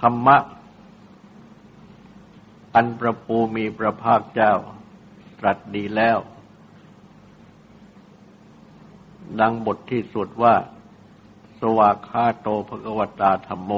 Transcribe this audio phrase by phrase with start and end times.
[0.00, 0.36] ธรรมะ
[2.74, 4.52] อันประภูมีประภาคเจ้า
[5.38, 6.18] ตรัสดีแล้ว
[9.40, 10.54] ดังบทที่สุดว่า
[11.60, 13.72] สวากขาโตภกวตาธรรมโม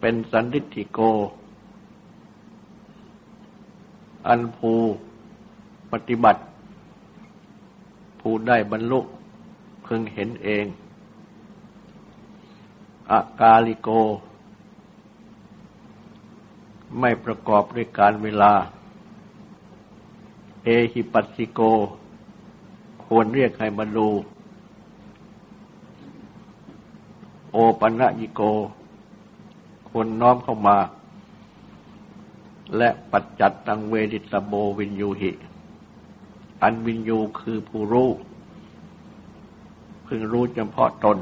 [0.00, 0.98] เป็นสันติทิโก
[4.26, 4.72] อันภู
[5.92, 6.42] ปฏิบัติ
[8.20, 9.00] ผู้ได้บรรลุ
[9.86, 10.64] พึงเห็นเอง
[13.12, 13.88] อากาลิโก
[17.00, 18.52] ไม่ประกอบด้วยการเวลา
[20.64, 21.60] เอหิปัสสิโก
[23.04, 24.08] ควรเรียกให้มาดู
[27.52, 28.40] โอปัญญิโก
[29.88, 30.78] ควรน้อมเข้ามา
[32.76, 35.30] และปัจจัดตังเวดิตโบวินยูหิ
[36.62, 38.10] อันวินยูคือผู้รู้
[40.06, 41.18] พึงรู้เฉพาะตน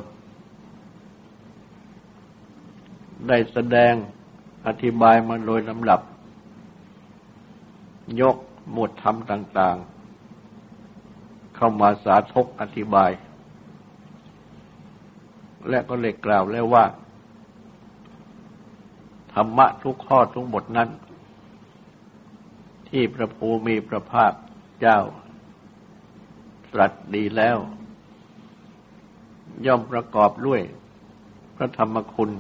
[3.28, 3.92] ได้แสดง
[4.66, 6.00] อธิบายมาโดยลำดับ
[8.20, 8.36] ยก
[8.72, 9.76] หมวดธรรมต่าง
[10.62, 13.10] ๆ เข้ามาสาธกอธิบาย
[15.68, 16.84] และก็เลยกล่าวแล้วว่า
[19.34, 20.88] ธรรมะทุกข้อทุกบทนั้น
[22.88, 24.32] ที่พระภูมิพระภาค
[24.80, 24.98] เจ้า
[26.72, 27.58] ตรัสดีแล้ว
[29.66, 30.60] ย่อมประกอบด้วย
[31.56, 32.30] พระธรรมคุณ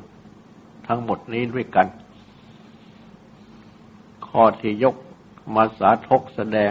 [0.92, 1.86] ทั้งหมดนี้ด้วยกัน
[4.28, 4.96] ข้อที่ยก
[5.54, 6.70] มาสาทกแสดง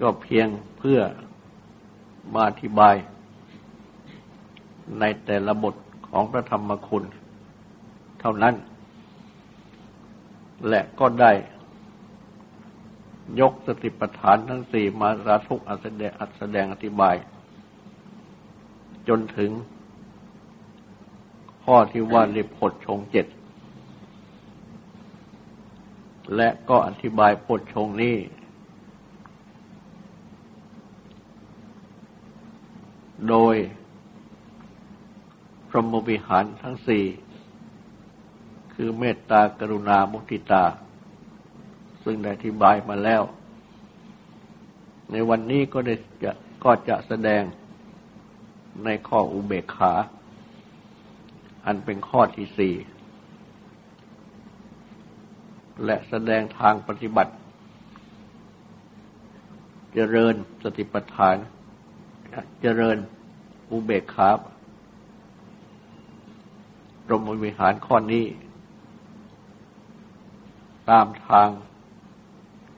[0.00, 0.46] ก็เพียง
[0.78, 1.00] เพื่อ
[2.32, 2.94] มาอธิบาย
[5.00, 5.74] ในแต่ละบท
[6.08, 7.04] ของพระธรรมคุณ
[8.20, 8.54] เท่านั้น
[10.68, 11.32] และก็ได้
[13.40, 17.16] ยกสติปัฏฐานทั้งสี่มาสาธุอัสดงอัสดงอธิบาย
[19.08, 19.50] จนถึง
[21.64, 23.26] ข้อที่ว่าในพดชงเจ็ด
[26.36, 28.16] และก็อธิบายพดชงนี้
[33.28, 33.54] โดย
[35.68, 37.04] พรหมวิหารทั้งสี่
[38.74, 40.64] คือเมตตากรุณามุทิตา
[42.04, 43.22] ซึ่งได้อธิบายมาแล้ว
[45.10, 45.94] ในวันนี้ก็ได้
[46.24, 46.32] จะ
[46.64, 47.42] ก็จะแสดง
[48.84, 49.92] ในข้ออุเบกขา
[51.66, 52.74] อันเป็นข้อที่สี่
[55.84, 57.32] และแสดงทางปฏิบัติ
[59.94, 61.36] เจริญสติปัฏฐาน
[62.62, 62.96] เจริญ
[63.70, 64.38] อุเบกขาบ
[67.10, 68.24] รมวิหารข้อนี้
[70.90, 71.48] ตามทาง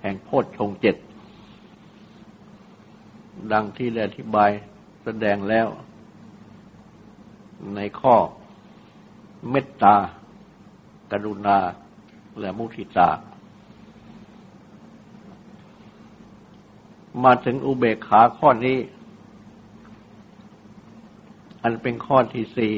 [0.01, 0.97] แห่งโพชฌงเจ็ด
[3.53, 4.51] ดังที่ได้อธิบาย
[5.05, 5.67] แสดงแล้ว
[7.77, 8.15] ในข้อ
[9.51, 9.97] เมตตา
[11.11, 11.59] กรุณา
[12.41, 13.11] และมุทิตา
[17.25, 18.79] มาถึงอุเบกขาข้อนี้
[21.63, 22.75] อันเป็นข้อที่สี่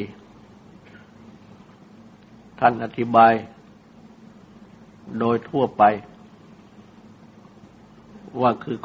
[2.58, 3.32] ท่านอธิบาย
[5.18, 5.82] โดยทั่วไป
[8.40, 8.78] ว่าคือ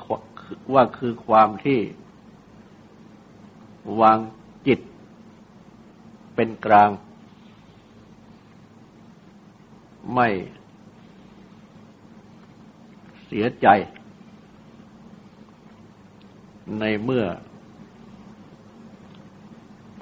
[0.74, 1.80] ว่าคือความที่
[4.02, 4.20] วาง
[4.68, 4.80] จิต
[6.36, 6.90] เป็นกลาง
[10.14, 10.28] ไม่
[13.26, 13.68] เสียใจ
[16.80, 17.26] ในเมื่อ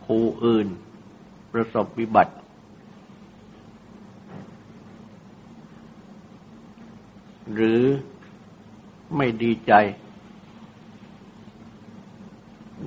[0.06, 0.68] ผู้อื่น
[1.52, 2.34] ประสบวิบัติ
[7.54, 7.82] หรือ
[9.16, 9.74] ไม่ดีใจ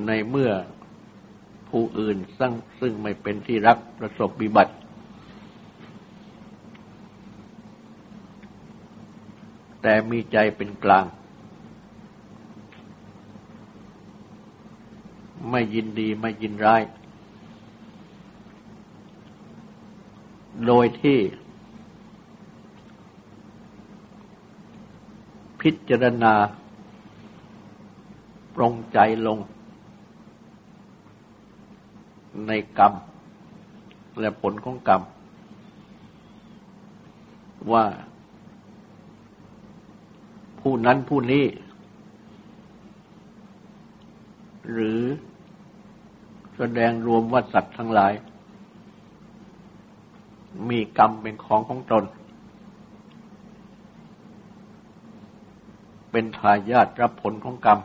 [0.06, 0.50] ในเมื่อ
[1.70, 4.74] ผู้อื่นซึ่งซึ่งไม่เป็นที่รักประสบบิบัติ
[9.82, 11.06] แต่มีใจเป็นกลาง
[15.50, 16.82] ไม่ยินดีไม่ยินร้าย
[20.66, 21.18] โดยที่
[25.60, 26.34] พิจารณา
[28.54, 29.38] ปรงใจลง
[32.46, 32.92] ในกรรม
[34.20, 35.02] และผลของกรรม
[37.72, 37.84] ว่า
[40.60, 41.44] ผู้นั้นผู้นี้
[44.72, 45.00] หรือ
[46.56, 48.12] แสดงรวมว่าสัตว์ทั้งหลาย
[50.70, 52.04] มีกรรมเป็นของของตน
[56.10, 57.78] เป็นทายาทรับผลของกรรม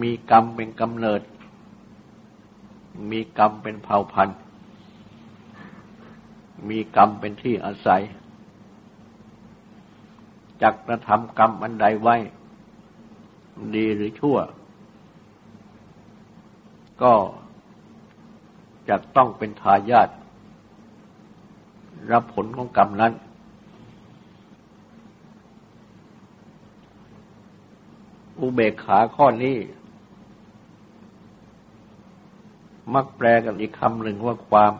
[0.00, 1.20] มีกรรมเป็นกำเนิด
[3.10, 4.38] มีกรรมเป็นเผ่าพันธุ์
[6.68, 8.02] มีกรรมเป็นที่อาศัย
[10.62, 12.16] จักกระทำกรรมอันใดไว้
[13.74, 14.36] ดีหรือชั่ว
[17.02, 17.14] ก็
[18.88, 20.08] จะต้องเป็นทายาท
[22.12, 23.12] รับผลของกรรมนั้น
[28.40, 29.56] อุเบกขาข้อนี้
[32.94, 34.72] มักแปลกันอีกคำหนึ่งว่าความ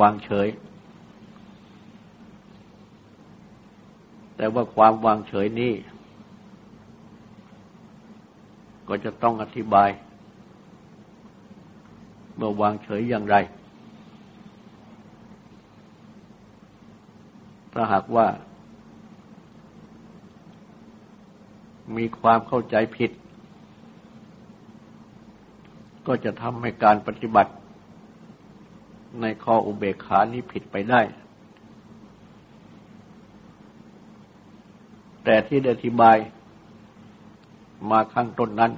[0.00, 0.48] วางเฉย
[4.36, 5.72] แต่ว่าความวางเฉยนี้
[8.88, 9.90] ก็จะต้องอธิบาย
[12.36, 13.36] เมื่อวางเฉยอย่างไร
[17.72, 18.26] ถ้าหากว่า
[21.96, 23.10] มีความเข้าใจผิด
[26.06, 27.52] ก็จะทำให้การปฏิบัติ
[29.20, 31.00] ในข้ออุเบกขานี้ผิดไปได้
[35.24, 36.16] แต่ที่ได้อธิบาย
[37.90, 38.72] มาข้างต้นนั้น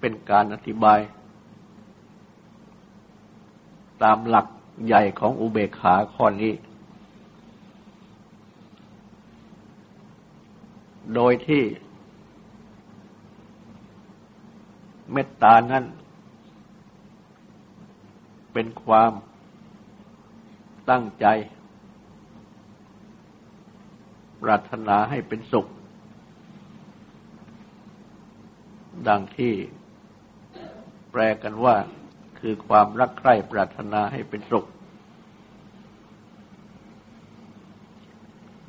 [0.00, 0.98] เป็นการอธิบาย
[4.02, 4.46] ตามหลัก
[4.86, 6.52] ใหญ่ของอุเบกขาข้อนี้
[11.14, 11.62] โดยที่
[15.12, 15.84] เมตตานั้น
[18.52, 19.12] เป็นความ
[20.90, 21.26] ตั้งใจ
[24.48, 25.66] รารถนาให้เป็นสุข
[29.08, 29.54] ดังที่
[31.10, 31.76] แปลกันว่า
[32.38, 34.66] คือความรักใคร่ปรารถนาให้เป็นสุข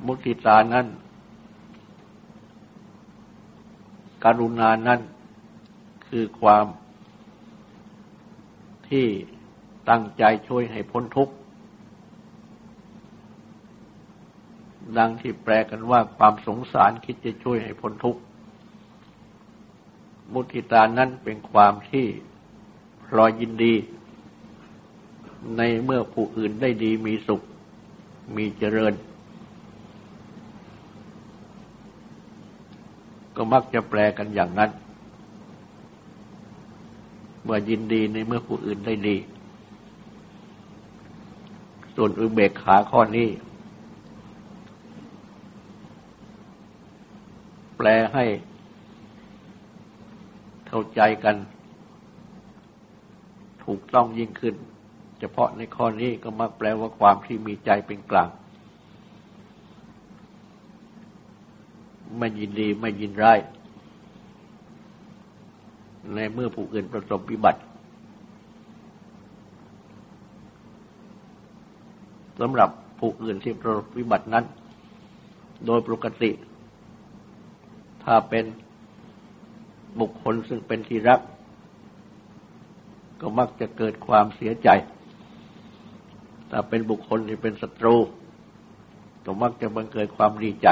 [0.06, 0.86] มุติตานั้น
[4.24, 5.00] การุณานั้น
[6.08, 6.66] คือความ
[8.88, 9.06] ที่
[9.88, 11.34] ตั้งใจช่วยให้พ้นทุกข์
[14.96, 18.20] ดังที่แปลกันว่าความสงสารคิดจะช่วยให้พ้นทุกข์
[20.32, 22.06] มุทิตานั้นเป็นความที่
[23.04, 23.74] พลอยยินดี
[25.56, 27.42] ในเมื่อผู้อื่นได้ดีมีสุข
[28.36, 28.94] มีเจริญ
[33.36, 34.70] ก็มักจะแปลกันอย่างนั้น
[37.48, 39.16] ว่ายินดีในเมื่อผู้อื่นได้ดี
[41.94, 43.28] ส่วนอุเบกขาข้อนี้
[47.78, 48.24] แปลให้
[50.68, 51.36] เข้าใจกัน
[53.64, 54.54] ถูกต้องยิ่งขึ้น
[55.20, 58.28] เฉพาะในข้อนี้ก็มักแปลว่าความที่มีใจเป็นกลาง
[62.18, 63.38] ไม่ยินดีไม่ยินร้าย
[66.14, 67.60] ในเมื่อผู้อื่นประสบวิบัติ
[72.40, 72.70] สำหรับ
[73.00, 74.44] ผู้อื่นที่ประสบวิบัตินั้น
[75.66, 76.30] โดยปกติ
[78.10, 78.44] ถ้าเป็น
[80.00, 81.20] บุคคลซึ่งเป็นที่รัก
[83.20, 84.68] ก็มักจะเกิดความเสียใจ
[86.50, 87.96] ถ้าเป็นบุคคลที่เป็นศัตรู
[89.24, 90.68] ก็มักจะบังเกิดความดีใจ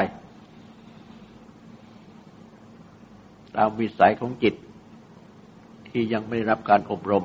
[3.57, 4.55] ตามวิสัยของจิต
[5.89, 7.25] ที่ยังไม่รับการอบรม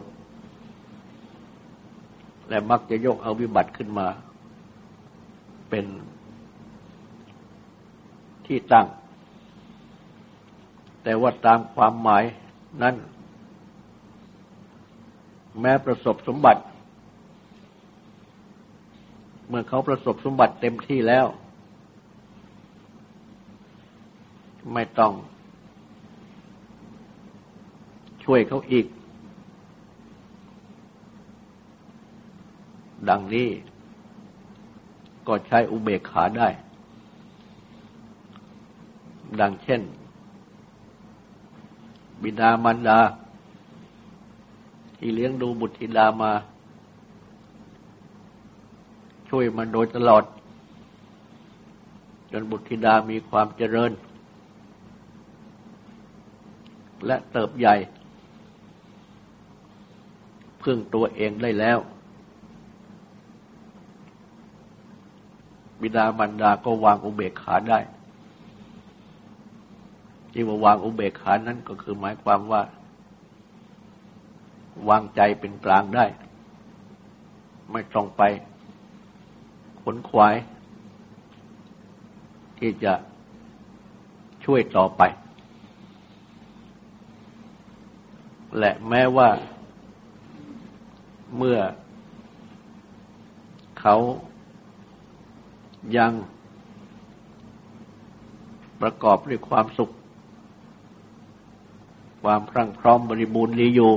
[2.49, 4.07] และมักจะยกเอาวิบัติขึ้นมา
[5.69, 5.85] เป็น
[8.47, 8.87] ที่ตั้ง
[11.03, 12.23] แต่ว่าตามความหมาย
[12.81, 12.95] นั้น
[15.61, 16.61] แม้ประสบสมบัติ
[19.47, 21.25] เมื่อเขาประสบสมบัติเต็มที่แล้ว
[24.73, 25.13] ไม่ต้อง
[28.23, 28.85] ช่วยเขาอีก
[33.09, 33.49] ดังนี้
[35.27, 36.49] ก็ใช้อุเบกขาได้
[39.41, 39.81] ดังเช่น
[42.23, 42.99] บิดามารดา
[44.97, 46.31] ที่เลี้ยงดูบุตรธิดามา
[49.29, 50.23] ช่วยมันโดยตลอด
[52.31, 53.91] จนบุตรธิดามีความเจริญ
[57.05, 57.75] และเติบใหญ่
[60.63, 61.79] พึ่งตัวเองได้แล้ว
[65.81, 67.79] บิดามารดาก็วางอุเบกขาได้
[70.31, 72.61] ที่ว่าวางอุเบกขานั้นก็คือหมายความว่า
[74.89, 76.05] วางใจเป็นกลางได้
[77.71, 78.21] ไม่ต้องไป
[79.81, 80.35] ขนขวาย
[82.59, 82.93] ที่จะ
[84.45, 85.01] ช่วยต่อไป
[88.59, 89.29] และแม้ว่า
[91.37, 91.59] เมื่อ
[93.79, 93.95] เขา
[95.97, 96.11] ยัง
[98.81, 99.91] ประกอบด้วยความสุข
[102.21, 103.91] ความพรั่งพร้อมบริบูรณ์ดีอยู่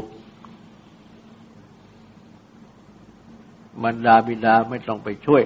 [3.82, 5.42] มารดาบิดาไม่ต้องไปช่วย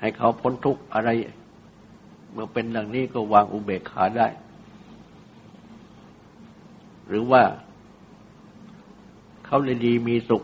[0.00, 1.08] ให้เขาพ้นทุกข์อะไร
[2.32, 4.28] เมื่อเป็นดังนี้ก็วางอุเบกขาได้
[7.08, 7.42] หรือว่า
[9.44, 10.42] เขาเลยดีมีสุข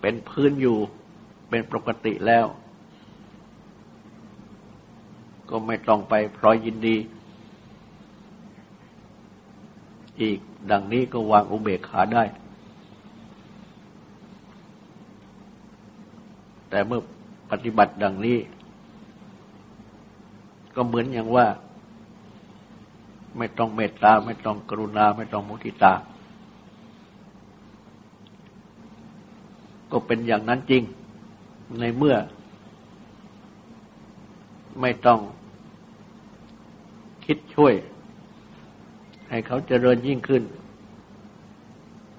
[0.00, 0.76] เป็นพื้นอยู่
[1.48, 2.46] เป็นปกติแล้ว
[5.50, 6.96] ก็ไม่ต้องไปพลอยยินดี
[10.22, 10.38] อีก
[10.70, 12.24] ดังนี้ก็วางอุเบกขาได้
[16.70, 17.00] แต่เมื่อ
[17.50, 18.38] ปฏิบัติดังนี้
[20.74, 21.46] ก็เหมือนอย่างว่า
[23.38, 25.94] ไม่ต้องเมตตา ไม่ต้องกรุณา ไม่ต้องมุทิตา
[29.90, 30.82] ก็เป็นอย่างนั้นจริง
[31.80, 32.16] ในเมื่อ
[34.80, 35.20] ไม่ต้อง
[37.26, 37.74] คิดช่วย
[39.30, 40.42] ให้เขาเจริญยิ่งขึ้น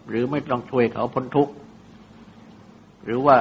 [0.07, 1.53] หรือไม่ต้องช่วยเขาพ้นทุกข์
[3.03, 3.37] หรือว่า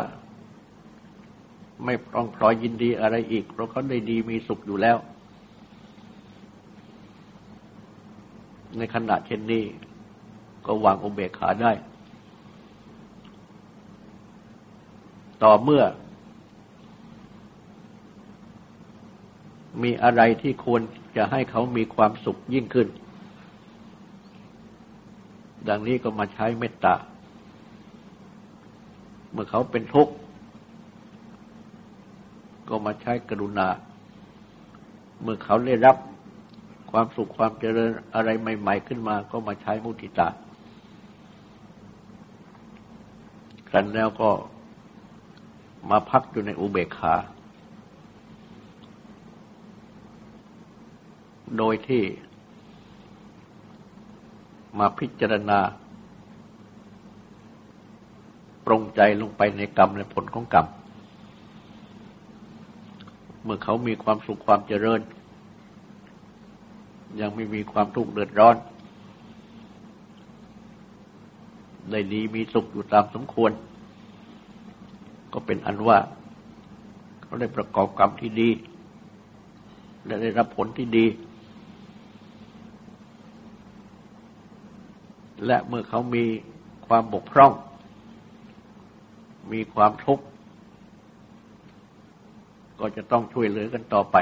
[1.85, 4.97] ไม่ต้องพลอยยินดีอะไรอีก เพราะเขาได้ดีมีสุขอยู่แล้ว
[8.77, 9.65] ในขณะเช่นนี้
[10.67, 11.73] ก็วางอุเบกขาได้
[15.43, 15.83] ต่อเมื่อ
[19.83, 20.83] มีอะไรที่ควร
[21.17, 22.89] จะให้เขามีความสุขยิ่งขึ้น
[25.69, 26.95] ดังนี้ก็มาใช้เมตตา
[29.31, 30.15] เมื่อเขาเป็นทุกข์
[32.69, 33.69] ก็มาใช้กรุณา
[35.23, 35.97] เมื่อเขาได้รับ
[36.91, 40.29] ความสุขความเจริญอะไรใหม่ ๆ ขึ้นมา ก็มาใช้มุติตา
[43.69, 44.31] ครั้นแล้วก็
[45.91, 47.15] มาพักอยู่ในอุเบกขา
[51.59, 52.05] โดยที่
[54.79, 55.61] มาพิจารณา
[58.67, 60.67] ปรงใจลงไปในกรรมและผลของกรรม
[63.43, 65.01] เมื่อเขามีความสุขความเจริญ
[67.21, 68.57] ยังไม่มีความทุกข์เดือดร้อน
[71.91, 73.53] ได้ดีมีสุขอยู่ตามสมควร
[75.33, 75.99] ก็เป็นอันว่า
[77.23, 78.51] เขาได้ประกอบกรรมที่ดี
[80.05, 81.07] และได้รับผลที่ดี
[85.47, 86.25] และเมื่อเขามี
[86.87, 87.53] ความบกพร่อง
[89.53, 90.25] มีความทุกข์
[92.81, 94.17] ก็จะต้องช่วยเหลือกันต่อไป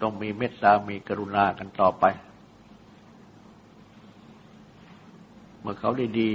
[0.00, 2.04] ต้องมีเมตตา มีกรุณากันต่อไป
[5.60, 6.28] เมื่อเขาได้ดี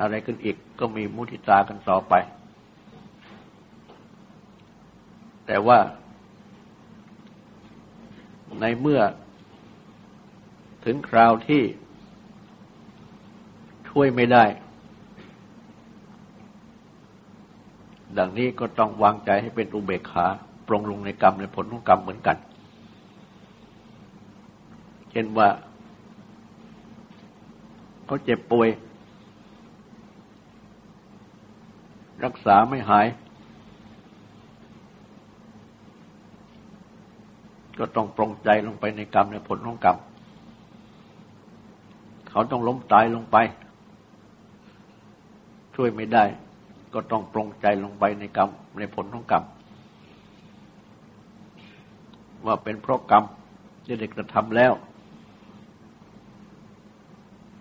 [0.00, 2.14] อะไรขึ้นอีก ก็มีมุทิตากันต่อไป
[5.46, 5.78] แต่ว่า
[8.60, 9.00] ในเมื่อ
[10.84, 11.62] ถึงคราวที่
[13.98, 14.44] ช่วยไม่ได้
[18.18, 20.26] ดังนี้ก็ต้องวางใจให้เป็นอุเบกขา
[20.66, 22.36] ปรงลงในกรรมในผลของกรรมเหมือนกัน
[25.10, 25.48] เช่นว่า
[28.06, 28.68] เขาเจ็บป่วย
[32.24, 33.06] รักษาไม่หาย
[37.78, 39.96] ก็ต้องปรงใจลงไปในกรรมในผลของกรรม
[42.30, 43.38] เขาต้องล้มตายลงไป
[45.76, 46.24] ช่วยไม่ได้
[46.94, 49.44] ก็ต้องปรงใจลงไปในกรรมในผลของกรรม
[52.46, 53.24] ว่าเป็นเพราะกรรม
[53.86, 54.72] จะได้กระทำแล้ว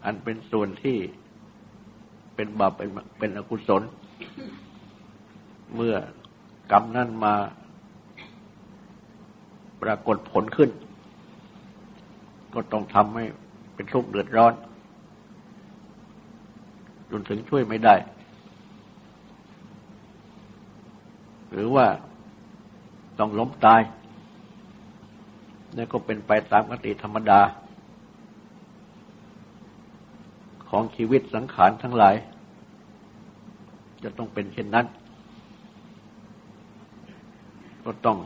[0.05, 0.98] อันเป็นส่วนที่
[2.36, 3.81] เป็นบาปเป็นเป็นอกุศล
[5.75, 5.95] เมื่อ
[6.72, 7.36] กรรมนั้นมา
[9.81, 10.69] ปรากฏผลขึ้น
[12.53, 13.25] ก็ต้องทำให้
[13.74, 14.53] เป็นทุกข์เดือดร้อน
[17.10, 17.96] จนถึงช่วยไม่ได้
[21.52, 21.88] หรือว่า
[23.20, 23.82] ต้องล้มตาย
[25.76, 27.42] นี่ก็เป็นไปตามกติธรรมดา
[30.70, 32.16] ของชีวิตสังขารทั้งหลาย
[34.04, 34.86] จะต้องเป็นเช่นนั้น
[37.86, 38.18] ก็ต้อง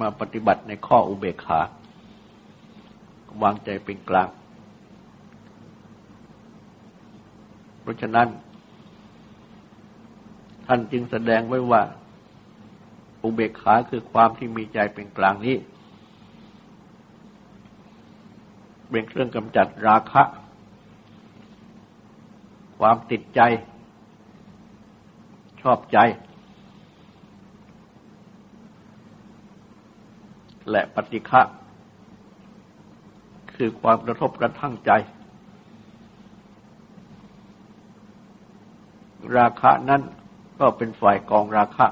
[0.00, 1.60] มาปฏิบัติในข้ออุเบกขา
[3.42, 4.28] วางใจเป็นกลาง
[7.77, 8.28] เพ ราะฉะนั้น
[10.66, 11.82] ท่านจึงแสดงไว้ว่า
[13.22, 15.56] อุเบกขาคือความที่มีใจเป็นกลางนี้
[18.90, 20.22] เป็นเครื่องกำจัดราคะ
[22.78, 23.40] ความติดใจ
[25.62, 25.98] ชอบใจ
[30.70, 31.40] และปฏิฆะ
[33.54, 34.90] คือความกระทบกระทั่งใจ
[39.36, 40.02] ราคะนั้น
[40.60, 41.86] ก็เป็นฝ่ายกองราคะ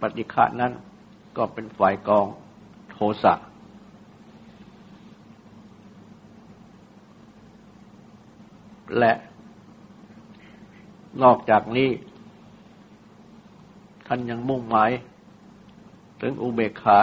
[0.00, 0.72] ปฏิฆะนั้น
[1.36, 2.26] ก็เป็นฝ่ายกอง
[2.90, 3.34] โทสะ
[8.98, 9.12] และ
[11.22, 11.90] นอกจากนี้
[14.06, 14.90] ท่านยังมุ่งหมาย
[16.20, 16.98] ถึงอุเบกขา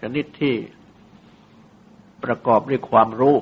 [0.00, 0.54] ชนิดที่
[2.24, 3.36] ประกอบด้วยความรู้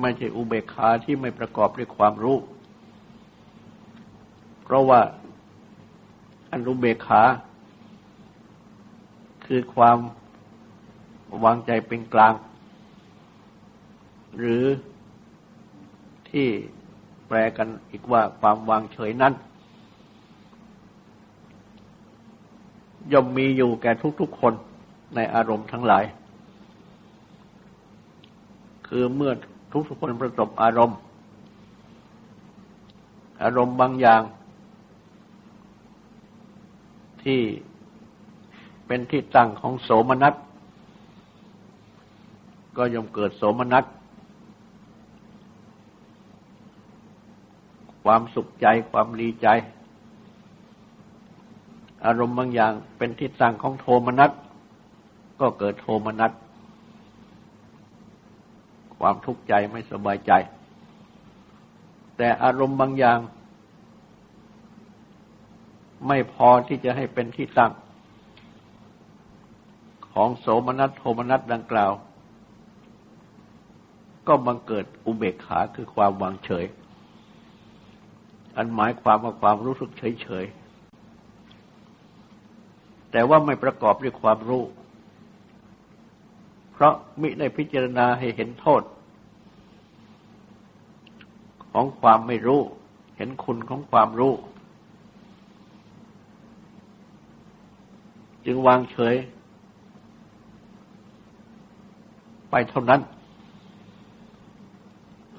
[0.00, 2.36] ไม่ใช่อุเบกขาที่ไม่ประกอบด้วยความรู้
[4.62, 5.00] เพราะว่า
[6.50, 7.22] อันอุเบกขา
[9.46, 9.98] คือความ
[11.44, 12.34] วางใจเป็นกลาง
[14.36, 14.64] หรือ
[16.28, 16.48] ที่
[17.26, 19.32] แปลกันอีกว่าความวางเฉยนั้น
[23.12, 24.52] ย่อมมีอยู่แก่ทุกๆคน
[25.14, 26.04] ในอารมณ์ทั้งหลาย
[28.88, 29.32] คือเมื่อ
[29.72, 30.98] ทุกๆคนประสบอารมณ์
[33.42, 34.22] อารมณ์บางอย่าง
[37.22, 37.40] ที่
[38.86, 40.34] เป็นที่ตั้งของโสมนัส
[42.76, 43.84] ก็ย่อมเกิดโสมนัส
[48.04, 49.46] ความสุขใจความดีใจ
[52.06, 54.30] อารมณ์บางอย่างเป็นทิศทางของโทมนัส
[55.40, 56.32] ก็เกิดโทมนัส
[59.00, 60.32] ความทุกข์ใจไม่สบายใจ
[62.16, 63.18] แต่อารมณ์บางอย่าง
[66.08, 67.72] ไม่พอที่จะให้เป็นที่ตั้ง
[70.12, 71.92] ของโสมนัสโทมนัสดังกล่าว
[74.28, 76.64] ก็บังเกิดอุเบกขาคือความวางเฉย
[78.56, 80.44] อันหมายความว่าความรู้สึกเฉยเฉย
[83.12, 84.62] แต่ว่าไม่ประกอบด้วยความรู้
[86.80, 88.82] เพราะมิได้พิจารณาให้เห็นโทษ
[91.72, 92.60] ของความไม่รู้
[93.16, 94.34] เห็นคุณของความรู้
[98.46, 99.14] จึงวางเฉย
[102.50, 103.00] ไปเท่านั้น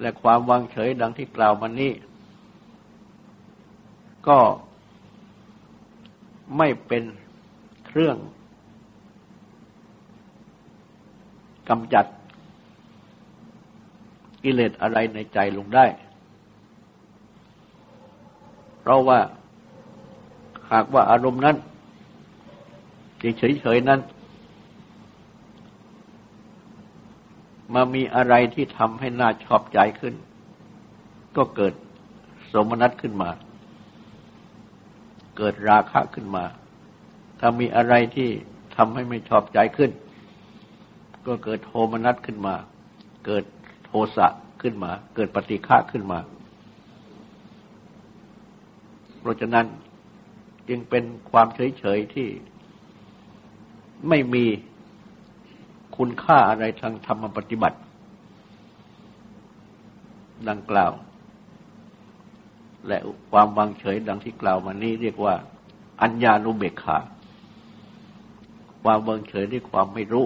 [0.02, 1.92] และความวางเฉยดังที่กล่าวมานี้
[4.28, 4.40] ก็
[6.58, 7.04] ไม่เป็น
[7.88, 8.18] เครื่อง
[11.72, 12.06] กำจัด
[14.44, 15.86] กิเลสอะไรในใจลงได้
[18.80, 19.20] เพราะว่า
[20.72, 21.58] หากว่าอารมณ์นั้น
[23.20, 24.00] เฉยๆนั้น
[27.74, 30.14] มามีอะไรที่ทำให้น่าชอบใจขึ้น
[31.38, 31.74] ก็เกิด
[32.54, 33.30] สมนัตขึ้นมา
[35.38, 36.44] เกิดราคะขึ้นมา
[37.40, 38.30] ถ้ามีอะไรที่
[38.76, 39.92] ทำให้ไม่ชอบใจขึ้น
[41.28, 42.56] ก็เกิดโทมนัสขึ้นมา
[43.26, 43.44] เกิด
[43.86, 44.28] โทสะ
[44.62, 46.20] ขึ้นมา เกิดปฏิฆะขึ้นมา
[49.20, 49.66] เพราะฉะนั้น
[50.70, 52.28] จึงเป็นความเฉยๆที่
[54.10, 54.46] ไม่มี
[55.98, 57.80] คุณค่าอะไรทางธรรมปฏิบัติ
[60.50, 60.92] ดังกล่าว
[62.88, 63.00] และ
[63.32, 65.36] ความวางเฉยดังที่กล่าวมานี้เรียกว่า
[66.02, 66.98] อัญญานุเบกขา
[68.84, 70.26] ความวางเฉยด้วยความไม่รู้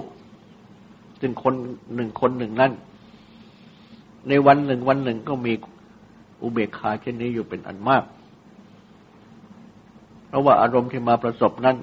[1.21, 1.54] ซึ่งคน
[1.95, 2.71] หนึ่งคนหนึ่งนั้น
[4.28, 5.54] ในวันหนึ่งวันหนึ่งก็มี
[6.41, 8.04] อุเบกขาเช่นนี้อยู่เป็นอันมาก
[10.28, 11.78] เพราะว่าอารมณ์ที่มาประสบนั้น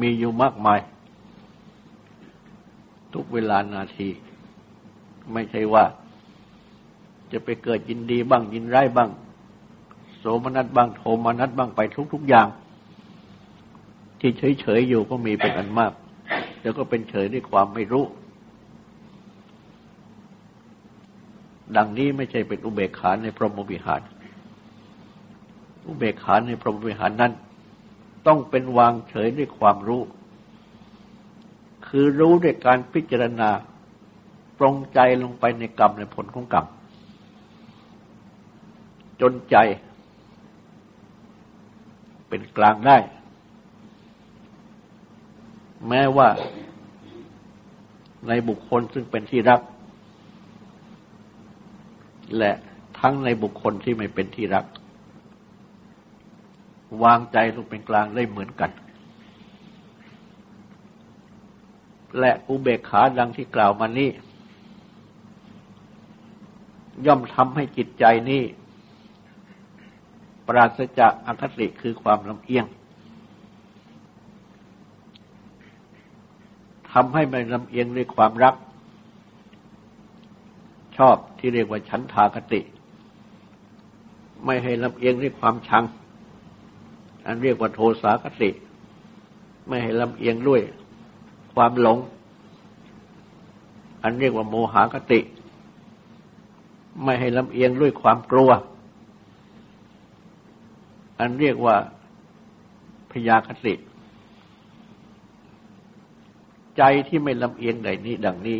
[0.00, 0.80] มีอยู่มากมาย
[3.14, 4.08] ทุกเวลานาที
[5.32, 5.84] ไม่ใช่ว่า
[7.32, 9.10] จะไปเกิดยินดีบ้างยินร้ายบ้าง
[10.18, 11.80] โสมนัสบ้างโทมนัสบ้างไป
[12.12, 12.46] ทุก ๆอย่าง
[14.20, 15.92] ที่เฉยๆอยู่ก็มีเป็นอันมาก
[16.62, 18.04] แล้วก็เป็นเฉยด้วยความไม่รู้
[21.76, 24.02] ดังนี้ไม่ใช่เป็นอุเบกขาในพรหมวิหาร
[25.86, 27.32] อุเบกขาในพรหมวิหารนั้น
[28.26, 30.02] ต้องเป็นวางเฉยด้วยความรู้
[31.86, 33.50] คือรู้ด้วยการพิจารณา
[34.58, 36.66] ปรงใจลงไปในกรรมในผลของกรรม
[39.20, 39.56] จนใจ
[42.28, 42.98] เป็นกลางได้
[45.88, 46.28] แม้ว่า
[48.28, 49.60] ในบุคคลซึ่งเป็นที่รัก
[52.38, 52.52] และ
[52.98, 54.64] ทั้งในบุคคลที่ไม่เป็นที่รัก
[57.02, 58.70] วางใจลงเป็นกลางได้เหมือนกัน
[62.18, 64.10] และอุเบกขาดังที่กล่าวมานี้
[67.06, 68.42] ย่อมทำให้จิตใจนี้
[70.46, 72.66] ปราศจากอคติคือความลำเอียง
[76.92, 78.54] ทำให้ไม่ลำเอียงด้วยความรัก
[80.98, 82.60] ชอบที่เรียกว่าฉันทากติ
[84.44, 85.84] ไม่ให้ลำเอียงด้วยความชัง
[87.26, 88.50] อันเรียกว่าโทสากติ
[89.68, 90.62] ไม่ให้ลำเอียงด้วย
[91.54, 91.98] ความหลง
[94.02, 95.20] อันเรียกว่าโมหากติ
[97.04, 98.50] ไม่ให้ลำเอียงด้วยความกลัว
[101.20, 101.76] อันเรียกว่า
[103.10, 103.74] พยาคติ
[106.76, 108.58] ใจที่ไม่ลำเอียงใดนี้ดังนี้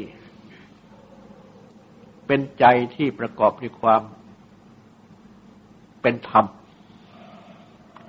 [2.28, 2.64] เป็นใจ
[2.94, 4.02] ที่ประกอบด้วยความ
[6.02, 6.44] เป็นธรรม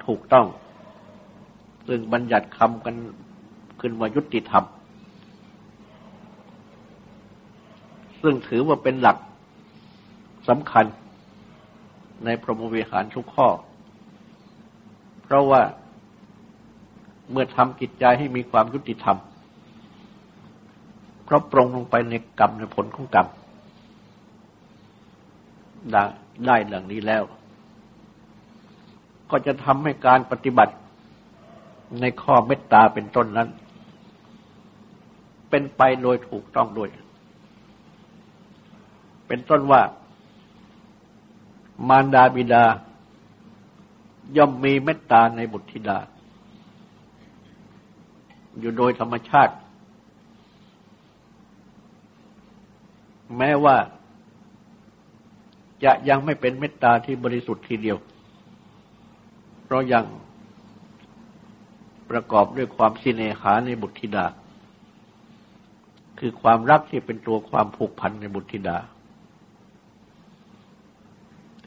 [0.06, 0.48] ถูกต้อง
[1.88, 2.96] ซึ่งบัญญัติคำกัน
[3.80, 4.64] ขึ้นว่ายุติธรรม
[8.22, 9.18] ซึ่งถือว่าเป็นหลัก
[10.50, 10.86] สำคัญ
[12.26, 13.48] ในพรหมวิหารทุกข้อ
[15.24, 15.62] เพราะว่า
[17.32, 19.18] เมื่อทำกิจใจให้มีความยุติธรรม
[21.24, 23.28] เพราะปรงลงไปในกรรมในผลของกรรม
[26.46, 27.24] ได้ดังนี้แล้ว
[29.30, 30.74] ก็จะทำให้การปฏิบัติ
[32.02, 33.50] ในข้อเมตตาเป็นต้นนั้น
[35.50, 36.90] เป็นไปโดยถูกต้องด้วย
[39.28, 39.82] เป็นต้นว่า
[41.88, 42.64] มารดาบิดา
[44.38, 45.98] ย่อมมีเมตตาในบุตรธิดา
[48.60, 49.54] อยู่โดยธรรมชาติ
[53.38, 53.76] แม้ว่า
[55.84, 57.98] จะยังไม่เป็นเมตตาที่บริสุทธิ์ทีเดียว
[59.64, 60.06] เพราะยัง
[62.10, 64.26] ประกอบด้วยความสิเนหาในบุตรธิดา
[66.20, 68.78] คือความรักที่เป็นตัวความผูกพันในบุตรธิดา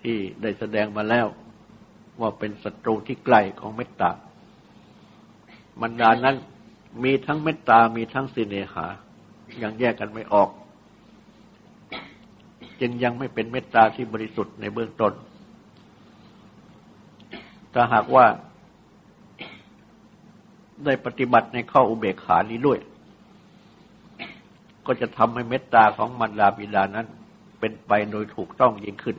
[0.01, 1.27] ที่ได้แสดงมาแล้ว
[2.21, 4.11] ว่าเป็นศัตรูที่ใกล้ของเมตตา
[5.81, 6.37] มันดานั้น
[7.05, 8.87] มีทั้งเมตตา มีทั้งสิเนหา
[9.63, 10.51] ยังแยกกันไม่ออก
[12.83, 15.13] จึงยังไม่เป็นเมตตาที่บริสุทธิ์ในเบื้องต้น
[17.75, 18.27] ถ้าหากว่า
[20.85, 22.79] ได้ปฏิบัติในข้ออุเบกขานี้ด้วย
[24.87, 27.07] ก็จะทำให้เมตตาของมารดาบิดานั้น
[27.59, 29.17] เป็นไปโดยถูกต้องยิ่งขึ้น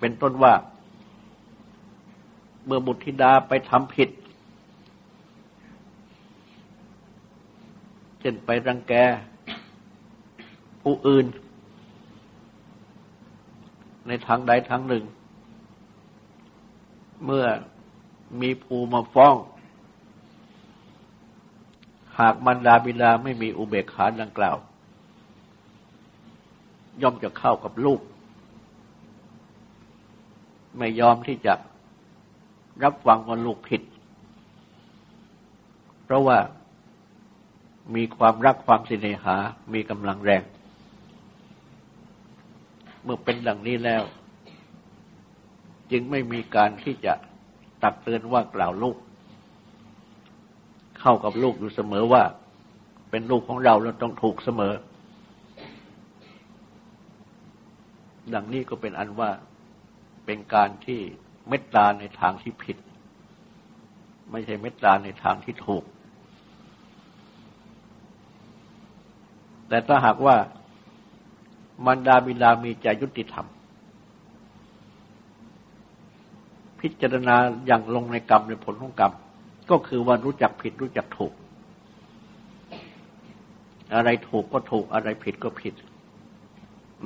[0.00, 0.52] เป็นต้นว่า
[2.66, 4.10] เมื่อบุตรธิดาไปทำผิด
[8.20, 8.94] เช่นไปรังแก
[10.82, 11.26] ผู้อื่น
[14.08, 15.04] ในทางใดทางหนึ่ง
[17.24, 17.46] เมื่อ
[18.40, 19.34] มีภูมาฟ้อง
[22.18, 24.56] หากมันดาบิดาไม่มีอุเบกขาดังกล่าว
[27.02, 28.00] ย่อมจะเข้ากับลูก
[30.78, 31.54] ไม่ยอมที่จะ
[32.82, 33.82] รับฟังว่าลูกผิด
[36.04, 36.38] เพราะว่า
[37.94, 39.36] มีความรักความสิเนหา
[39.74, 40.42] มีกำลังแรง
[43.08, 44.02] มื่อเป็นดังนี้แล้ว
[45.90, 47.14] จึงไม่มีการที่จะ
[47.82, 48.96] ตักเตือนว่ากล่าวลูก
[51.00, 52.22] เข้ากับลูกอยู่เสมอว่า
[53.10, 54.74] เป็นลูกของเราเราต้องถูกเสมอ
[58.34, 59.30] ดังนี้ก็เป็นอันว่า
[60.26, 61.00] เป็นการที่
[61.48, 62.76] เมตตาในทางที่ผิด
[64.30, 65.84] ไม่ใช่เมตตาในทางที่ถูก
[69.68, 70.36] แต่ถ้าหากว่า
[71.84, 73.46] มันดาบิดามีใจยุติธรรม
[76.80, 77.36] พิจารณา
[77.66, 79.12] อย่างลงในกรรมในผลของกรรม
[79.70, 81.32] ก็คือว่ารู้จักผิดรู้จักถูก
[83.94, 85.74] อะไรถูกก็ถูกอะไรผิดก็ผิด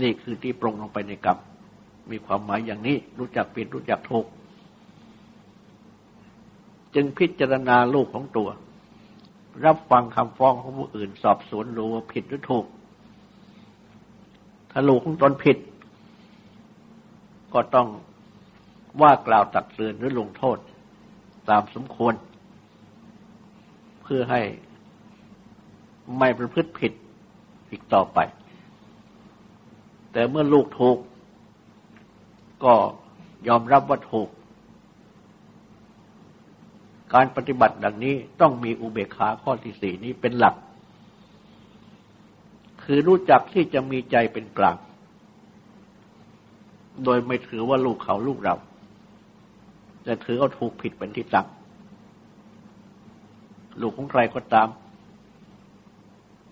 [0.00, 1.38] นี่คือที่ปรงลงไปในกรรม
[2.10, 4.26] มีความหมายอย่างนี้ รู้จักผิดรู้จักถูก
[6.94, 8.48] จึงพิจารณาลูกของตัว
[9.64, 12.64] รับฟังคำฟ้องของผู้อื่น สอบสวนรู้ว่าผิดหรือถูก
[14.72, 15.58] ถ้าลูกของตนผิด
[17.54, 17.88] ก็ต้อง
[19.02, 20.58] ว่ากล่าวตักเตือนหรือลงโทษ
[21.50, 22.14] ตามสมควร
[24.02, 24.42] เพื่อให้
[26.18, 26.92] ไม่ประพฤติผิด
[27.70, 28.18] อีกต่อไป
[30.12, 30.98] แต่เมื่อลูกถูก
[32.64, 32.74] ก็
[33.48, 34.28] ยอมรับว่าถูก
[37.14, 40.54] การปฏิบัติดังนี้ต้องมีอุเบกขาข้อที่สี่นี้เป็นหลัก
[42.84, 44.76] คือรู้จักที่จะมีใจเป็นกลาง
[47.04, 48.54] โดยไม่ถือว่าลูกเขาลูกเรา
[50.06, 51.46] จะถือเอาถูกผิดเป็นที่ตั้ง
[53.80, 54.68] ลูกของใครก็ตาม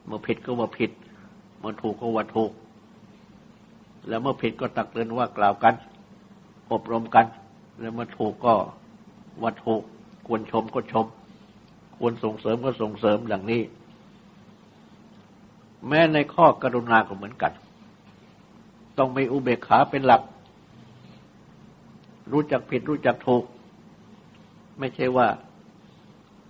[0.07, 0.90] เมื่อผิดก็ว่าผิด
[1.59, 2.51] เมื่อถูกก็ว่าถูก
[4.09, 5.75] แล้วเมื่อผิดก็ตักเตือนว่ากล่าวกัน
[6.73, 7.27] อบรมกัน
[7.81, 8.55] แล้วเมื่อถูกก็
[9.43, 9.83] ว่าถูก
[10.27, 11.07] ควรชมก็ชม
[11.99, 13.62] ควรส่งเสริมก็ส่งเสริมอย่างนี้
[15.88, 17.53] แม้ในข้อกรุณาก็เหมือนกัน
[18.99, 20.23] ต้องมีอุเบกขาเป็นหลัก
[22.33, 23.45] รู้จักผิดรู้จักถูก
[24.79, 25.29] ไม่ใช่ว่า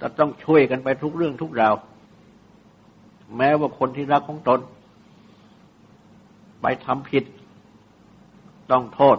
[0.01, 1.75] จะต้องช่วยกันไปทุกเรื่องทุกราว
[3.37, 4.61] แม้ว่าคนที่รักของตน
[6.63, 7.25] ไปทำผิด
[8.71, 9.17] ต้องโทษ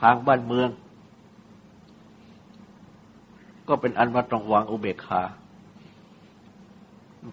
[0.00, 0.68] ทางบ้านเมือง
[3.68, 5.22] ก็เป็นอันว่าต้องวางอุเบกขา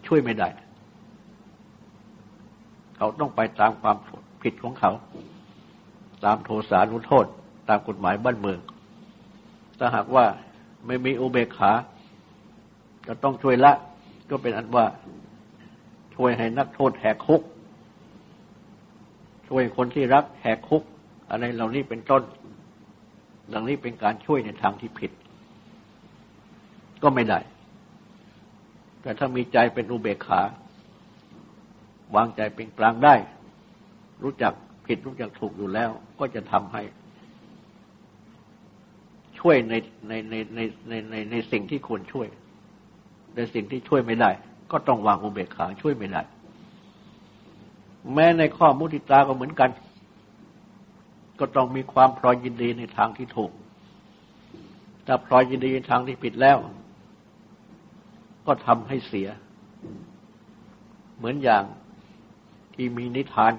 [0.08, 0.48] ช่วยไม่ได้
[2.98, 3.98] เขาต้องไปตามความ
[4.44, 4.92] ผิดของเขา
[6.26, 7.26] ตามโทสานุโทษ
[7.70, 8.60] ตามกฎหมายบ้านเมือง
[9.80, 10.26] ถ้าหากว่า
[10.86, 11.72] ไม่มีอุเบกขา
[13.08, 13.74] จะต้องช่วยละ
[14.30, 14.86] ก็เป็นอันว่า
[16.16, 17.42] ช่วยให้นักโทษแหกคุก
[19.48, 20.84] ช่วยคนที่รักแหกคุก
[21.30, 22.24] อะไรเหล่านี้เป็นต้น
[23.54, 25.12] ดังนี้เป็นการช่วยในทางที่ผิด
[27.04, 27.40] ก็ไม่ได้
[29.02, 30.42] แต่ถ้ามีใจเป็นอุเบกขา
[32.15, 33.15] วางใจเป็นกลางได้
[34.24, 34.54] รู้จัก
[34.86, 35.89] ผิดรู้จักถูกอยู่แล้ว
[36.20, 36.84] ก็จะทำให้
[39.39, 39.74] ช่วยใน
[40.08, 42.28] ในในในในในในสิ่งที่ควรช่วย
[43.36, 44.30] ในสิ่งที่ช่วยไม่ได้
[44.72, 46.22] ก็ต้องวางอุเบกขาช่วยไม่ได้
[48.13, 49.70] แม้ในข้อมุติตาก็เหมือนกัน
[51.39, 53.52] ก็ต้องมีความพรอยยินดีในทางที่ถูก
[55.06, 56.58] ถ้าพรอยยินดีในทางที่ผิดแล้ว
[58.48, 59.28] ก็ทำให้เสีย
[61.17, 61.63] เหมือนอย่าง
[62.80, 63.54] ที่มีนิทาน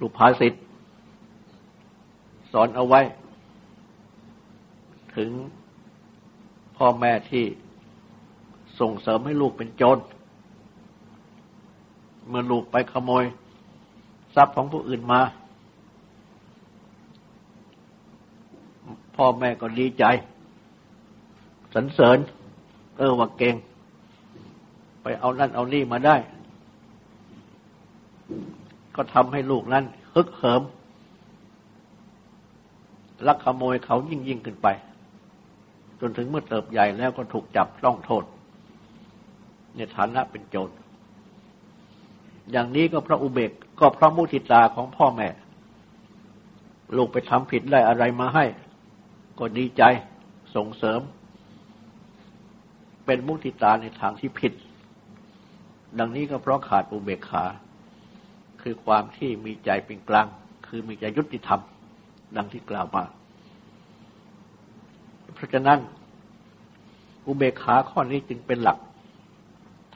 [0.00, 0.54] รูภาษิต
[2.52, 3.00] สอนเอาไว้
[5.16, 5.30] ถึง
[6.76, 7.44] พ่อแม่ที่
[8.80, 9.98] ส่งเสริมให้ลูกเป็นโจร
[12.28, 13.24] เมื่อลูกไปขโมย
[14.34, 15.20] ทรัพย์ของผู้อื่นมา
[19.16, 20.04] พ่อแม่ก็ดีใจ
[21.74, 22.18] สรรเสริญ
[22.98, 23.54] เออว่าเก่ง
[25.02, 26.16] ไปเอานั่นเอานี่มาได้
[28.96, 30.62] ก็ทำให้ลูกนั้นฮึกเหิม
[33.26, 34.68] ลักขโมยเขายิ่งยิ่งขึ้นไป
[36.00, 38.24] จนถึงเมื่อเติบใหญ่แล้วก็ถูกจับต้องโทษ
[39.76, 40.70] ในฐานะเป็นโจร
[42.52, 43.50] อย่างนี้ก็เพราะอุเบก
[43.80, 45.28] ก็เพราะมุทิตาของพ่อแม่
[46.96, 48.44] ลูกไปทำผิดได้อะไรมาให้
[49.38, 49.82] ก็ดีใจ
[50.54, 51.00] ส่งเสริม
[53.04, 54.52] เป็นมุทิตาในทางที่ผิด
[55.98, 57.44] ดังนี้ก็เพราะขาดอุเบกขา
[58.62, 60.26] คือความที่มีใจเป็นกลาง
[60.66, 61.60] คือมีใจยุติธรรม
[62.36, 63.04] ดังที่กล่าวมา
[65.34, 65.78] เพราะฉะนั้น
[67.26, 68.78] อุเบกขาข้อนี้จึงเป็นหลัก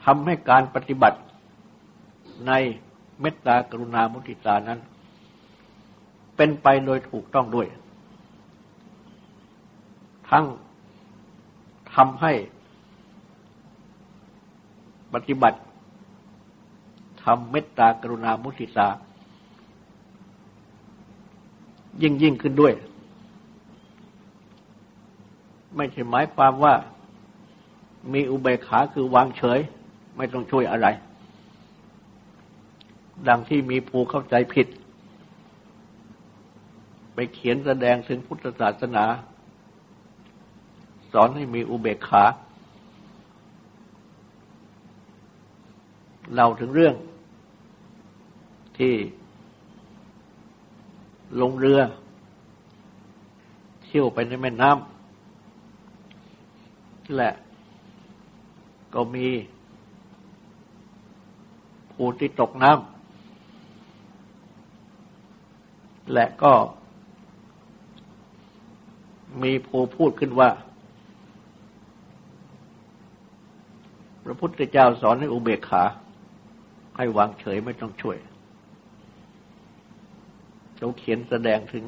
[0.03, 1.19] ทำให้การปฏิบัติ
[2.47, 2.51] ใน
[3.21, 4.79] เมตตากรุณามุติตานั้น
[6.35, 7.67] เป็นไปโดยถูกต้องด้วย
[10.29, 10.45] ทั้ง
[11.95, 12.33] ทำให้
[15.13, 15.59] ปฏิบัติ
[17.25, 18.87] ทำเมตตากรุณามุติตา
[22.01, 22.73] ยิ่งยิ่งขึ้นด้วย
[25.75, 26.73] ไม่ใช่หมายความว่า
[28.13, 29.59] มีอุเบกขาคือวางเฉย
[30.17, 30.87] ไม่ต้องช่วยอะไร
[33.27, 34.67] ดังที่มีผู้เข้าใจผิด
[37.13, 39.05] ไปเขียนแสดงถึงพุทธศาสนา
[41.11, 42.23] สอนให้มีอุเบกขา
[46.33, 46.95] เล่าถึงเรื่อง
[48.77, 48.93] ที่
[51.41, 51.79] ลงเรือ
[53.83, 57.29] เที่ยวไปในแม่น้ำและ
[58.93, 59.27] ก็มี
[61.93, 62.81] ผู้ที่ตกน้ำ
[66.13, 66.53] และก็
[69.41, 70.49] มีผู้พูดขึ้นว่า
[74.23, 75.83] พระพุทธเจ้าสอนให้อุเบกขา
[76.97, 78.17] ให้วางเฉยไม่ต้องช่วย
[80.85, 81.85] เขาเขียนแสดงถึง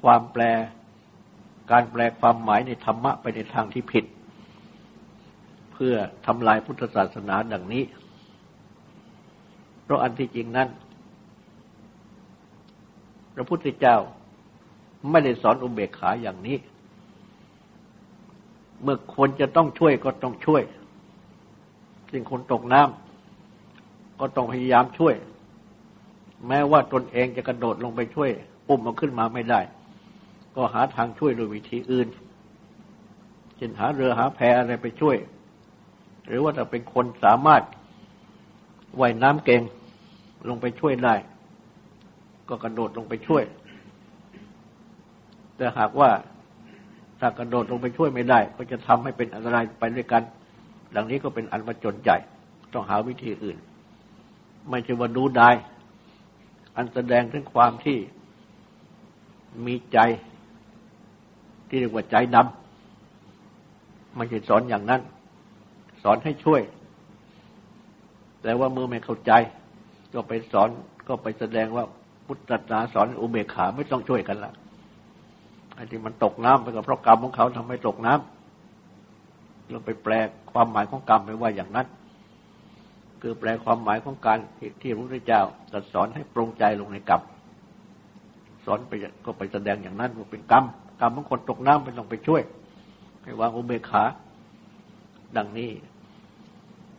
[0.00, 0.42] ความแปล
[1.70, 4.04] การแปลความหมายในธรรมะไปในทางที่ผิด
[5.72, 5.94] เพื่อ
[6.26, 7.84] ทำลายพุทธศาสนาดังนี้
[9.82, 10.68] เพราะอันที่จริงนั้น
[13.34, 13.96] พระพุทธเจ้า
[15.10, 16.58] ไม่ได้สอนอุเบกขาอย่างนี้
[18.82, 20.62] เมื่อคนจะต้องช่วยก็ต้องช่วย
[22.12, 25.16] สิ่งคนตกน้ำก็ต้องพยายามช่วย
[26.46, 28.30] แม้ว่าตนเองจะกระโดดลงไปช่วย
[28.68, 29.60] ปุ่มมันขึ้นมาไม่ได้
[30.54, 32.08] ก็หาทางช่วยโดยวิธีอื่น
[33.56, 35.16] เช่นหาเรือหาแพอะไรไปช่วย
[36.26, 37.62] หรือว่าถ้าเป็นคนสามารถ
[39.00, 39.62] ว่ายน้ำเก่ง
[40.48, 41.14] ลงไปช่วยได้
[42.48, 43.44] ก็กระโดดลงไปช่วย
[45.56, 46.10] แต่หากว่า
[47.20, 50.22] ถ้ากระโดดลงไปช่วยไม่ได้ ก็จะทำให้เป็นอันตรายไปด้วยกัน
[50.96, 52.10] ดังนี้ก็เป็นอันประจนใจ
[52.72, 53.56] ต้องหาวิธีอื่น
[54.70, 55.50] ไม่ใช่ว่าดูได้
[56.78, 57.98] อันแสดงถึงความที่
[59.66, 59.98] มีใจ
[61.68, 65.00] ที่เรียกว่าใจดำไม่ใช่สอนอย่างนั้น
[66.02, 66.60] สอนให้ช่วย
[68.42, 69.32] แต่ว่าเมื่อไม่เข้าใจ
[70.14, 70.68] ก็ไปสอน
[71.08, 71.84] ก็ไปแสดงว่า
[72.26, 74.52] พุทธศาสนาสอนอุเบกขาไม่ต้องช่วยกันละ
[75.74, 80.12] ไอ้ที่มันตกน้ำไปก็เพราะกรรมของเขาทำให้ตกน้ำเราไปแปล
[80.52, 81.86] ความหมายของกรรมไปว่าอย่างนั้น
[83.22, 84.38] คือแปลความหมายของการ
[84.82, 87.22] ที่พระพุทธเจ้าตรัสสอนให้ปรงใจลงในกรรม
[88.64, 88.92] สอนไป
[89.24, 90.64] ก็ไปแสดงอย่างนั้นว่าเป็นกรรม
[91.00, 92.42] กรรมของคนตกน้ำไม่ต้องไปช่วย
[93.22, 94.04] ให้วางอุเบกขา
[95.36, 95.70] ดังนี้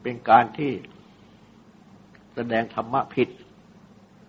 [0.01, 0.71] เป็นการที่
[2.35, 3.29] แสดงธรรมะผิด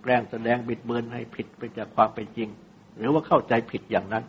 [0.00, 2.48] แปลงแสดงบิดเบือนให้ผิดไปจากความเป็นจริง
[2.96, 4.24] หรือว่าเข้าใจผิดอย่างนั้น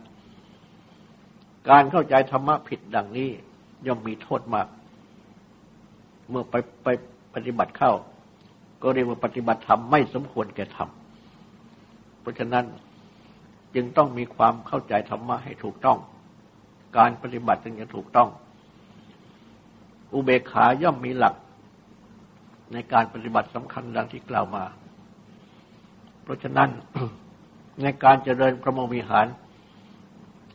[1.70, 3.28] การเข้าใจธรรมะผิดดังนี้
[3.86, 4.68] ย่อมมีโทษมาก
[6.30, 6.88] เมื่อไปไป
[7.34, 7.92] ปฏิบัติเข้า
[8.82, 10.88] ก็เรียกว่าปฏิบัติธรรมไม่สมควรแก่ธรรม
[12.20, 12.64] เพราะฉะนั้น
[13.74, 15.98] จึงต้องมีความเข้าใจธรรมะให้ถูกต้อง
[16.96, 18.28] การปฏิบัติจึงจะถูกต้อง
[20.12, 21.34] อุเบกขาย่อมมีหลัก
[22.72, 24.64] ในการปฏิบัติสำคัญดังที่กล่าวมา
[26.22, 26.70] เพราะฉะนั้น
[27.82, 29.26] ในการเจริญพระโมวิหาร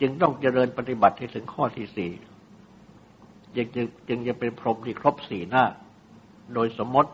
[0.01, 2.11] จึงต้องเจริญปฏิบัติให้ถึงข้อที่สี่
[3.55, 3.67] จึง
[4.07, 5.65] จึงจะเป็นพรหมที่ครบสี่หน้า
[6.53, 7.11] โดยสมมติ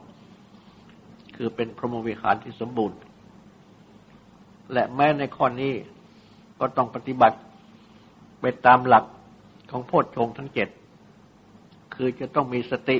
[1.35, 2.97] คือเป็นพรหมวิหารที่สมบูรณ์
[4.73, 5.73] และแม้ในข้อนี้
[6.59, 7.37] ก็ต้องปฏิบัติ
[8.41, 9.05] ไปตามหลัก
[9.71, 10.69] ของโพชฌงทั้งเจ็ด
[11.95, 12.97] คือจะต้องมีสติ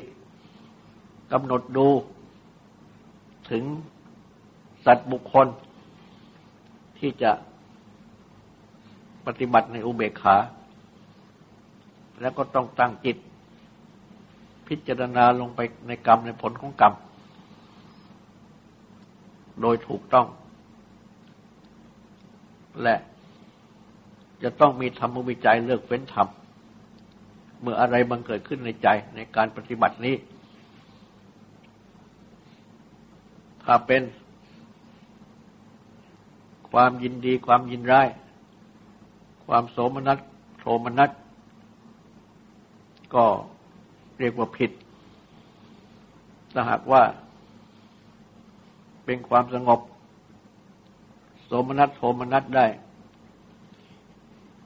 [1.32, 1.88] กำหนดดู
[3.52, 3.64] ถึง
[4.86, 5.48] สัตว์บุคคล
[7.00, 7.32] ที่จะ
[9.26, 10.36] ปฏิบัติในอุเบกขา
[12.22, 13.18] แล้วก็ต้องตั้งจิต
[14.68, 16.94] พิจารณาลงไปในกรรมในผลของกรรม
[19.62, 20.28] โดยถูกต้อง
[22.84, 22.96] และ
[24.44, 26.28] จะต้องมีธรรมวิจัยเลือกเฟ้นธรรม
[27.62, 30.16] เมื่ออะไรบังเกิดขึ้นในใจในการปฏิบัตินี้
[33.64, 34.02] ถ้าเป็น
[36.72, 38.08] ความยินดีความยินร้าย
[39.46, 40.20] ความโสมนัส
[40.60, 41.12] โทมนัส
[43.16, 43.26] ก็
[44.20, 44.72] เรียกว่าผิด
[46.54, 47.02] ถ้าหากว่า
[49.06, 49.80] เป็นความสงบ
[51.44, 52.68] โสมนัสโทมนัสได้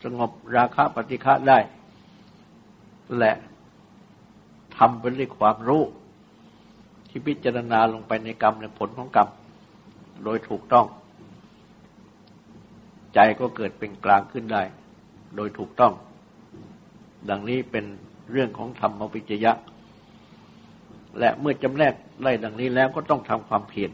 [0.04, 1.60] สงบราคะปฏิฆะได้
[3.18, 3.34] และ
[4.78, 5.84] ทำเป็นด้วยความรู้
[7.10, 9.30] ที่พิจารณาลงไปในกรรมในผลของกรรม
[10.24, 10.86] โดยถูกต้อง
[13.14, 14.64] ใจก็เกิดเป็นกลางขึ้นได้
[15.36, 15.94] โดยถูกต้อง
[17.30, 17.86] ดังนี้เป็น
[18.32, 19.52] เรื่องของธรรมวิจยะ
[21.20, 23.92] และเมื่อจำแนกไล่ดังนี้แล้วก็ต้องทำความเพียร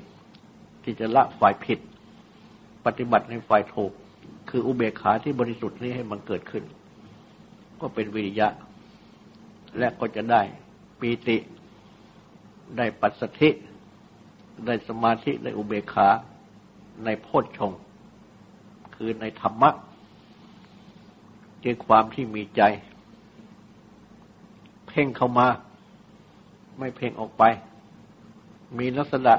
[0.83, 1.79] ที่จะละฝ่ายผิด
[2.85, 3.91] ปฏิบัติในฝ่ายถูก
[4.49, 6.63] คืออุเบกขาที่บริสุทธิ์นี้ให้มันเกิดขึ้น
[7.81, 8.47] ก็เป็นวิริยะ
[9.77, 10.41] และก็จะได้
[10.99, 11.37] ปีติ
[12.77, 13.49] ได้ปัสสธิ
[14.65, 16.07] ได้สมาธิได้อุเบกขา
[17.05, 17.79] ในโพชฌงค์
[18.95, 19.69] คือในธรรมะ
[21.63, 22.61] คือความที่มีใจ
[24.93, 25.47] พ่งเข้ามา
[26.79, 27.43] ไม่เพ่งออกไป
[28.77, 29.33] มีลักษณะ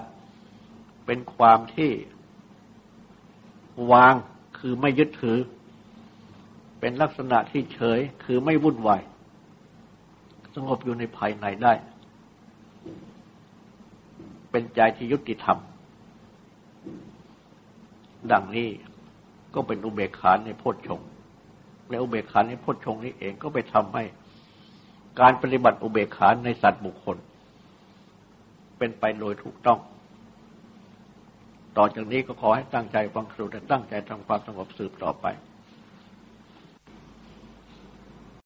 [1.07, 1.91] เป็นความที่
[3.93, 4.15] วาง
[4.59, 5.39] คือไม่ยึดถือ
[6.81, 9.03] เป็นลักษณะที่เฉยคือไม่วุ่นวาย
[10.55, 11.73] สงบอยู่ในภายในได้
[14.51, 15.59] เป็นใจที่ยุติธรรม
[18.33, 18.69] ดังนี้
[19.55, 21.01] ก็เป็นอุเบกขาในโพชฌง
[21.89, 24.05] และอุเบกขาในโพชฌงนี้เองก็ไปทำให้
[25.21, 27.17] การปฏิบัติอุเบกขาในสัตว์บุคคล
[28.79, 29.79] เป็นไปโดยถูกต้อง
[31.77, 35.27] ต่อจากนี้ก็ขอให้ตั้งใจฟังครูและตั้งใจทำความสงบสืบต่อไป